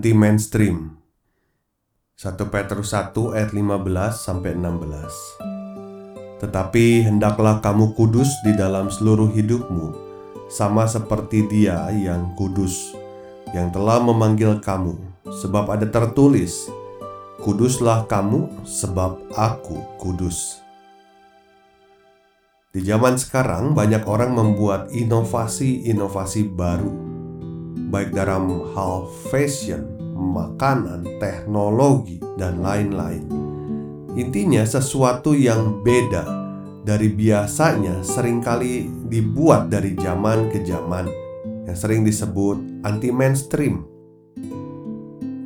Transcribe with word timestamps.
Anti 0.00 0.16
mainstream 0.16 0.96
1 2.16 2.32
Petrus 2.48 2.96
1 2.96 3.36
ayat 3.36 3.52
15 3.52 3.84
sampai 4.16 4.56
16 4.56 6.40
Tetapi 6.40 7.04
hendaklah 7.04 7.60
kamu 7.60 7.92
kudus 7.92 8.32
di 8.40 8.56
dalam 8.56 8.88
seluruh 8.88 9.28
hidupmu 9.28 9.92
sama 10.48 10.88
seperti 10.88 11.44
Dia 11.52 11.92
yang 11.92 12.32
kudus 12.32 12.96
yang 13.52 13.68
telah 13.76 14.00
memanggil 14.00 14.56
kamu 14.64 14.96
sebab 15.28 15.68
ada 15.68 15.84
tertulis 15.84 16.72
Kuduslah 17.44 18.08
kamu 18.08 18.64
sebab 18.64 19.20
aku 19.36 19.84
kudus. 20.00 20.64
Di 22.72 22.80
zaman 22.80 23.20
sekarang 23.20 23.76
banyak 23.76 24.08
orang 24.08 24.32
membuat 24.32 24.88
inovasi-inovasi 24.92 26.48
baru 26.52 27.09
baik 27.90 28.14
dalam 28.14 28.70
hal 28.72 29.10
fashion, 29.28 29.98
makanan, 30.14 31.02
teknologi, 31.18 32.22
dan 32.38 32.62
lain-lain. 32.62 33.26
Intinya, 34.14 34.62
sesuatu 34.62 35.34
yang 35.34 35.82
beda 35.82 36.22
dari 36.86 37.10
biasanya 37.10 38.00
sering 38.06 38.38
kali 38.38 38.86
dibuat 39.10 39.68
dari 39.68 39.98
zaman 39.98 40.48
ke 40.54 40.62
zaman, 40.62 41.10
yang 41.66 41.76
sering 41.76 42.06
disebut 42.06 42.86
anti-mainstream. 42.86 43.86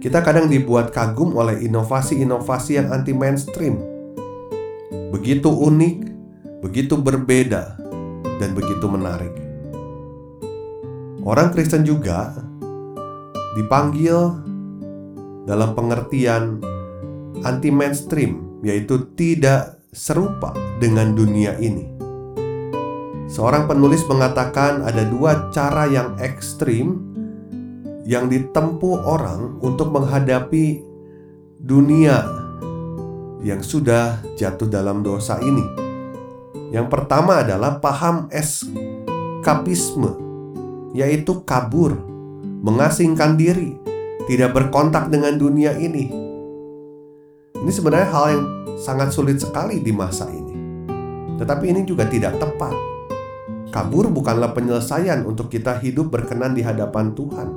Kita 0.00 0.20
kadang 0.20 0.52
dibuat 0.52 0.92
kagum 0.92 1.32
oleh 1.32 1.64
inovasi-inovasi 1.64 2.76
yang 2.76 2.92
anti-mainstream, 2.92 3.80
begitu 5.08 5.48
unik, 5.48 5.96
begitu 6.60 7.00
berbeda, 7.00 7.80
dan 8.36 8.52
begitu 8.52 8.84
menarik. 8.84 9.43
Orang 11.24 11.56
Kristen 11.56 11.88
juga 11.88 12.36
dipanggil 13.56 14.12
dalam 15.48 15.72
pengertian 15.72 16.60
anti-mainstream, 17.40 18.60
yaitu 18.60 19.08
tidak 19.16 19.80
serupa 19.88 20.52
dengan 20.84 21.16
dunia 21.16 21.56
ini. 21.56 21.88
Seorang 23.24 23.64
penulis 23.64 24.04
mengatakan 24.04 24.84
ada 24.84 25.00
dua 25.08 25.48
cara 25.48 25.88
yang 25.88 26.12
ekstrim 26.20 27.00
yang 28.04 28.28
ditempuh 28.28 29.08
orang 29.08 29.56
untuk 29.64 29.96
menghadapi 29.96 30.84
dunia 31.56 32.20
yang 33.40 33.64
sudah 33.64 34.20
jatuh 34.36 34.68
dalam 34.68 35.00
dosa 35.00 35.40
ini. 35.40 35.64
Yang 36.68 36.92
pertama 36.92 37.40
adalah 37.40 37.80
paham 37.80 38.28
eskapisme 38.28 40.23
yaitu 40.94 41.42
kabur, 41.42 41.98
mengasingkan 42.62 43.34
diri, 43.34 43.74
tidak 44.30 44.54
berkontak 44.54 45.10
dengan 45.10 45.34
dunia 45.34 45.74
ini. 45.74 46.06
Ini 47.58 47.72
sebenarnya 47.74 48.08
hal 48.14 48.26
yang 48.30 48.44
sangat 48.78 49.10
sulit 49.10 49.42
sekali 49.42 49.82
di 49.82 49.90
masa 49.90 50.30
ini, 50.30 50.54
tetapi 51.42 51.74
ini 51.74 51.82
juga 51.82 52.06
tidak 52.06 52.38
tepat. 52.38 52.72
Kabur 53.74 54.06
bukanlah 54.06 54.54
penyelesaian 54.54 55.26
untuk 55.26 55.50
kita 55.50 55.82
hidup 55.82 56.14
berkenan 56.14 56.54
di 56.54 56.62
hadapan 56.62 57.10
Tuhan. 57.10 57.48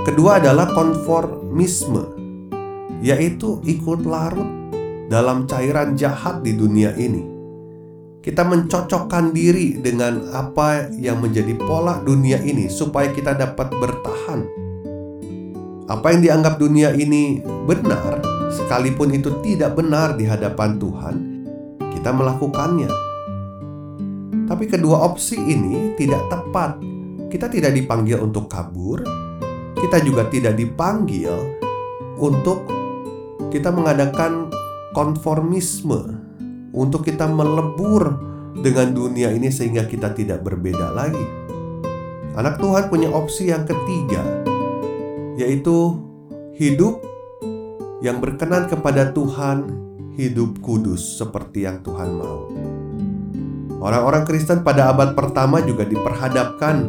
Kedua 0.00 0.40
adalah 0.40 0.72
konformisme, 0.72 2.08
yaitu 3.04 3.60
ikut 3.68 4.08
larut 4.08 4.48
dalam 5.12 5.44
cairan 5.44 5.92
jahat 5.92 6.40
di 6.40 6.56
dunia 6.56 6.96
ini 6.96 7.33
kita 8.24 8.40
mencocokkan 8.40 9.36
diri 9.36 9.76
dengan 9.76 10.32
apa 10.32 10.88
yang 10.96 11.20
menjadi 11.20 11.60
pola 11.60 12.00
dunia 12.00 12.40
ini 12.40 12.72
supaya 12.72 13.12
kita 13.12 13.36
dapat 13.36 13.68
bertahan. 13.76 14.48
Apa 15.92 16.16
yang 16.16 16.24
dianggap 16.24 16.56
dunia 16.56 16.96
ini 16.96 17.44
benar, 17.68 18.24
sekalipun 18.48 19.12
itu 19.12 19.28
tidak 19.44 19.76
benar 19.76 20.16
di 20.16 20.24
hadapan 20.24 20.80
Tuhan, 20.80 21.16
kita 21.92 22.16
melakukannya. 22.16 22.88
Tapi 24.48 24.64
kedua 24.72 25.04
opsi 25.04 25.36
ini 25.36 25.92
tidak 26.00 26.24
tepat. 26.32 26.80
Kita 27.28 27.52
tidak 27.52 27.76
dipanggil 27.76 28.24
untuk 28.24 28.48
kabur, 28.48 29.04
kita 29.76 30.00
juga 30.00 30.24
tidak 30.32 30.56
dipanggil 30.56 31.60
untuk 32.16 32.64
kita 33.52 33.68
mengadakan 33.68 34.48
konformisme 34.96 36.23
untuk 36.74 37.06
kita 37.06 37.30
melebur 37.30 38.18
dengan 38.58 38.90
dunia 38.90 39.30
ini 39.30 39.48
sehingga 39.48 39.86
kita 39.86 40.10
tidak 40.12 40.42
berbeda 40.42 40.90
lagi. 40.90 41.22
Anak 42.34 42.58
Tuhan 42.58 42.90
punya 42.90 43.08
opsi 43.14 43.54
yang 43.54 43.62
ketiga, 43.62 44.42
yaitu 45.38 46.02
hidup 46.58 46.98
yang 48.02 48.18
berkenan 48.18 48.66
kepada 48.66 49.14
Tuhan, 49.14 49.70
hidup 50.18 50.58
kudus 50.58 51.18
seperti 51.22 51.62
yang 51.62 51.78
Tuhan 51.86 52.10
mau. 52.18 52.50
Orang-orang 53.78 54.26
Kristen 54.26 54.66
pada 54.66 54.90
abad 54.90 55.14
pertama 55.14 55.62
juga 55.62 55.86
diperhadapkan 55.86 56.82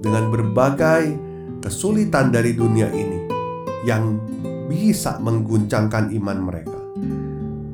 dengan 0.00 0.32
berbagai 0.32 1.12
kesulitan 1.60 2.32
dari 2.32 2.56
dunia 2.56 2.88
ini 2.88 3.28
yang 3.84 4.16
bisa 4.70 5.18
mengguncangkan 5.20 6.14
iman 6.14 6.38
mereka 6.40 6.75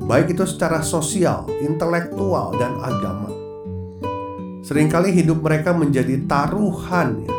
baik 0.03 0.35
itu 0.35 0.43
secara 0.43 0.83
sosial, 0.83 1.47
intelektual, 1.63 2.55
dan 2.59 2.75
agama. 2.83 3.31
Seringkali 4.63 5.11
hidup 5.11 5.43
mereka 5.43 5.75
menjadi 5.75 6.23
taruhan 6.23 7.27
ya, 7.27 7.35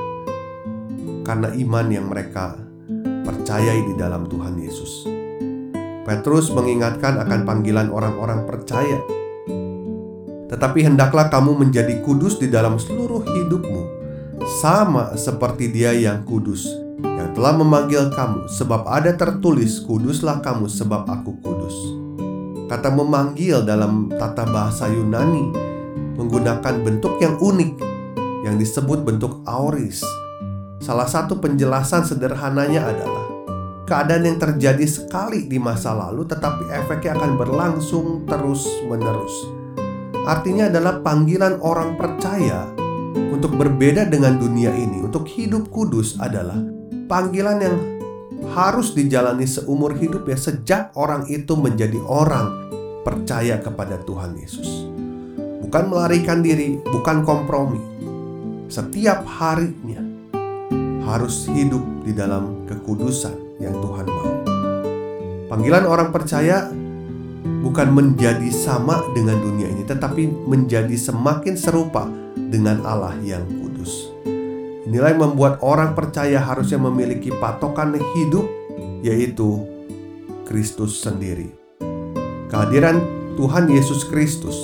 karena 1.24 1.48
iman 1.56 1.86
yang 1.88 2.06
mereka 2.12 2.60
percayai 3.24 3.80
di 3.88 3.94
dalam 3.96 4.28
Tuhan 4.28 4.60
Yesus. 4.60 5.08
Petrus 6.04 6.52
mengingatkan 6.52 7.16
akan 7.16 7.48
panggilan 7.48 7.88
orang-orang 7.88 8.44
percaya. 8.44 9.00
Tetapi 10.52 10.84
hendaklah 10.84 11.32
kamu 11.32 11.56
menjadi 11.56 12.04
kudus 12.04 12.36
di 12.36 12.52
dalam 12.52 12.76
seluruh 12.76 13.24
hidupmu, 13.24 13.82
sama 14.60 15.16
seperti 15.16 15.72
Dia 15.72 15.96
yang 15.96 16.28
kudus, 16.28 16.68
yang 17.00 17.32
telah 17.32 17.56
memanggil 17.56 18.12
kamu, 18.12 18.44
sebab 18.52 18.84
ada 18.84 19.16
tertulis, 19.16 19.80
"Kuduslah 19.80 20.44
kamu, 20.44 20.68
sebab 20.68 21.08
Aku 21.08 21.40
kudus." 21.40 21.93
Kata 22.64 22.88
memanggil 22.88 23.60
dalam 23.68 24.08
tata 24.08 24.48
bahasa 24.48 24.88
Yunani 24.88 25.52
menggunakan 26.16 26.80
bentuk 26.80 27.20
yang 27.20 27.36
unik 27.36 27.76
yang 28.48 28.56
disebut 28.56 29.04
bentuk 29.04 29.44
auris. 29.44 30.00
Salah 30.80 31.08
satu 31.08 31.40
penjelasan 31.40 32.08
sederhananya 32.08 32.88
adalah 32.88 33.24
keadaan 33.84 34.24
yang 34.24 34.38
terjadi 34.40 34.84
sekali 34.88 35.44
di 35.44 35.60
masa 35.60 35.92
lalu 35.92 36.24
tetapi 36.24 36.72
efeknya 36.72 37.20
akan 37.20 37.32
berlangsung 37.36 38.24
terus-menerus. 38.24 39.34
Artinya 40.24 40.72
adalah 40.72 41.04
panggilan 41.04 41.60
orang 41.60 42.00
percaya 42.00 42.64
untuk 43.28 43.60
berbeda 43.60 44.08
dengan 44.08 44.40
dunia 44.40 44.72
ini, 44.72 45.04
untuk 45.04 45.28
hidup 45.28 45.68
kudus 45.68 46.16
adalah 46.16 46.56
panggilan 47.12 47.60
yang 47.60 47.76
harus 48.54 48.92
dijalani 48.92 49.46
seumur 49.46 49.94
hidup 49.96 50.26
ya 50.28 50.38
sejak 50.38 50.94
orang 50.98 51.26
itu 51.30 51.54
menjadi 51.58 51.98
orang 52.04 52.70
percaya 53.04 53.60
kepada 53.60 54.00
Tuhan 54.02 54.34
Yesus. 54.40 54.88
Bukan 55.64 55.90
melarikan 55.90 56.40
diri, 56.44 56.80
bukan 56.84 57.24
kompromi. 57.24 57.80
Setiap 58.68 59.24
harinya 59.26 60.00
harus 61.04 61.46
hidup 61.52 61.84
di 62.02 62.16
dalam 62.16 62.64
kekudusan 62.64 63.60
yang 63.60 63.76
Tuhan 63.78 64.06
mau. 64.08 64.34
Panggilan 65.52 65.84
orang 65.84 66.08
percaya 66.10 66.72
bukan 67.60 67.92
menjadi 67.92 68.48
sama 68.50 69.04
dengan 69.12 69.38
dunia 69.40 69.68
ini, 69.68 69.84
tetapi 69.84 70.48
menjadi 70.48 70.96
semakin 70.96 71.54
serupa 71.54 72.08
dengan 72.34 72.80
Allah 72.84 73.14
yang. 73.20 73.63
Inilah 74.84 75.16
yang 75.16 75.32
membuat 75.32 75.64
orang 75.64 75.96
percaya 75.96 76.36
harusnya 76.36 76.76
memiliki 76.76 77.32
patokan 77.40 77.96
hidup, 77.96 78.44
yaitu 79.00 79.64
Kristus 80.44 81.00
sendiri. 81.00 81.48
Kehadiran 82.52 83.00
Tuhan 83.40 83.72
Yesus 83.72 84.04
Kristus 84.04 84.54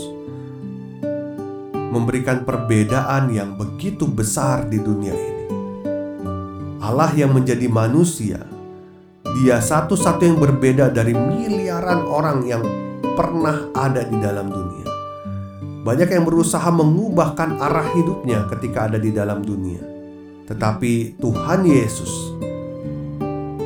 memberikan 1.91 2.45
perbedaan 2.45 3.33
yang 3.33 3.57
begitu 3.57 4.05
besar 4.05 4.69
di 4.69 4.77
dunia 4.77 5.17
ini. 5.17 5.47
Allah 6.85 7.11
yang 7.17 7.33
menjadi 7.33 7.67
manusia, 7.67 8.45
Dia 9.41 9.63
satu-satu 9.63 10.27
yang 10.27 10.39
berbeda 10.43 10.91
dari 10.91 11.15
miliaran 11.15 12.03
orang 12.05 12.45
yang 12.45 12.61
pernah 13.15 13.73
ada 13.73 14.05
di 14.05 14.21
dalam 14.21 14.53
dunia. 14.53 14.87
Banyak 15.81 16.13
yang 16.13 16.29
berusaha 16.29 16.67
mengubahkan 16.69 17.57
arah 17.57 17.89
hidupnya 17.95 18.45
ketika 18.53 18.91
ada 18.91 18.99
di 18.99 19.15
dalam 19.15 19.41
dunia, 19.41 19.90
tetapi 20.50 21.14
Tuhan 21.23 21.62
Yesus 21.62 22.35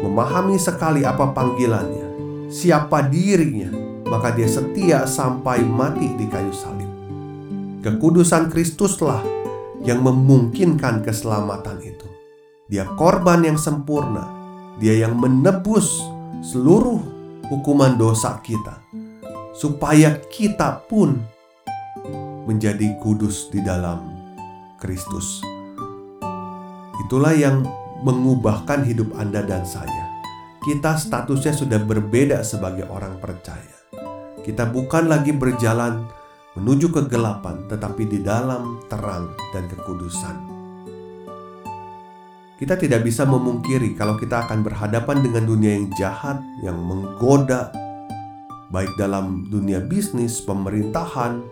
memahami 0.04 0.60
sekali 0.60 1.00
apa 1.00 1.32
panggilannya, 1.32 2.12
siapa 2.52 3.08
dirinya, 3.08 3.72
maka 4.04 4.36
Dia 4.36 4.44
setia 4.44 5.08
sampai 5.08 5.64
mati 5.64 6.12
di 6.12 6.28
kayu 6.28 6.52
salib. 6.52 6.90
Kekudusan 7.80 8.52
Kristuslah 8.52 9.24
yang 9.80 10.04
memungkinkan 10.04 11.00
keselamatan 11.00 11.80
itu. 11.80 12.08
Dia 12.68 12.84
korban 13.00 13.40
yang 13.40 13.56
sempurna, 13.56 14.28
Dia 14.76 15.08
yang 15.08 15.16
menebus 15.16 16.04
seluruh 16.44 17.00
hukuman 17.48 17.96
dosa 17.96 18.44
kita, 18.44 18.84
supaya 19.56 20.20
kita 20.28 20.84
pun 20.84 21.16
menjadi 22.44 22.92
kudus 23.00 23.48
di 23.48 23.64
dalam 23.64 24.04
Kristus. 24.76 25.53
Itulah 27.02 27.34
yang 27.34 27.66
mengubahkan 28.06 28.86
hidup 28.86 29.10
Anda 29.18 29.42
dan 29.42 29.66
saya. 29.66 30.06
Kita 30.62 30.94
statusnya 30.94 31.50
sudah 31.50 31.82
berbeda 31.82 32.40
sebagai 32.46 32.86
orang 32.86 33.18
percaya. 33.18 33.74
Kita 34.44 34.68
bukan 34.68 35.10
lagi 35.10 35.32
berjalan 35.34 36.04
menuju 36.54 36.94
kegelapan, 36.94 37.66
tetapi 37.66 38.06
di 38.06 38.22
dalam 38.22 38.78
terang 38.86 39.34
dan 39.50 39.66
kekudusan. 39.66 40.36
Kita 42.54 42.78
tidak 42.78 43.02
bisa 43.02 43.26
memungkiri 43.26 43.98
kalau 43.98 44.14
kita 44.14 44.46
akan 44.46 44.62
berhadapan 44.62 45.26
dengan 45.26 45.44
dunia 45.44 45.74
yang 45.74 45.90
jahat, 45.98 46.38
yang 46.62 46.78
menggoda, 46.78 47.74
baik 48.70 48.94
dalam 48.94 49.42
dunia 49.50 49.82
bisnis, 49.82 50.38
pemerintahan, 50.38 51.42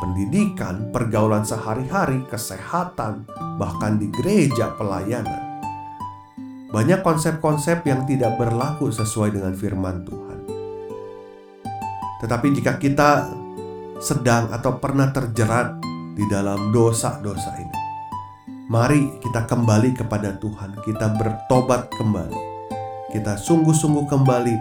pendidikan, 0.00 0.88
pergaulan 0.90 1.44
sehari-hari, 1.44 2.24
kesehatan, 2.26 3.28
bahkan 3.60 4.00
di 4.00 4.08
gereja 4.08 4.72
pelayanan. 4.74 5.62
Banyak 6.72 7.04
konsep-konsep 7.04 7.84
yang 7.84 8.08
tidak 8.08 8.40
berlaku 8.40 8.88
sesuai 8.88 9.36
dengan 9.36 9.52
firman 9.52 10.02
Tuhan. 10.08 10.38
Tetapi 12.24 12.46
jika 12.56 12.80
kita 12.80 13.28
sedang 14.00 14.48
atau 14.48 14.80
pernah 14.80 15.12
terjerat 15.12 15.76
di 16.16 16.24
dalam 16.26 16.72
dosa-dosa 16.72 17.52
ini. 17.60 17.78
Mari 18.70 19.18
kita 19.18 19.50
kembali 19.50 19.98
kepada 19.98 20.38
Tuhan, 20.38 20.78
kita 20.86 21.10
bertobat 21.18 21.90
kembali. 21.90 22.40
Kita 23.10 23.34
sungguh-sungguh 23.34 24.06
kembali 24.06 24.54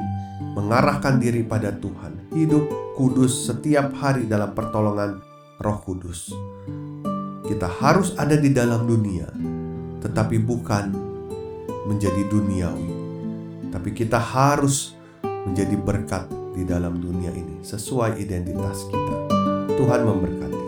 mengarahkan 0.58 1.22
diri 1.22 1.46
pada 1.46 1.70
Tuhan, 1.70 2.34
hidup 2.34 2.66
kudus 2.98 3.46
setiap 3.46 3.94
hari 4.02 4.26
dalam 4.26 4.58
pertolongan 4.58 5.29
Roh 5.60 5.84
Kudus. 5.84 6.32
Kita 7.44 7.68
harus 7.68 8.16
ada 8.16 8.40
di 8.40 8.48
dalam 8.56 8.88
dunia, 8.88 9.28
tetapi 10.00 10.40
bukan 10.40 10.96
menjadi 11.84 12.32
duniawi. 12.32 12.92
Tapi 13.68 13.92
kita 13.92 14.16
harus 14.16 14.96
menjadi 15.20 15.76
berkat 15.76 16.32
di 16.56 16.64
dalam 16.64 17.04
dunia 17.04 17.36
ini 17.36 17.60
sesuai 17.60 18.24
identitas 18.24 18.88
kita. 18.88 19.16
Tuhan 19.76 20.08
memberkati. 20.08 20.59